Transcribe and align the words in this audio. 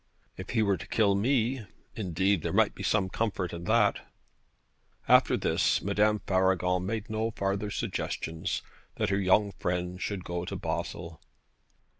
If 0.35 0.49
he 0.49 0.63
were 0.63 0.77
to 0.77 0.87
kill 0.87 1.13
me, 1.13 1.67
indeed, 1.95 2.41
there 2.41 2.51
might 2.51 2.73
be 2.73 2.81
some 2.81 3.07
comfort 3.07 3.53
in 3.53 3.65
that.' 3.65 3.99
After 5.07 5.37
this 5.37 5.79
Madame 5.83 6.21
Faragon 6.25 6.83
made 6.87 7.07
no 7.07 7.29
farther 7.29 7.69
suggestions 7.69 8.63
that 8.95 9.09
her 9.09 9.19
young 9.19 9.51
friend 9.59 10.01
should 10.01 10.23
go 10.23 10.43
to 10.43 10.55
Basle. 10.55 11.21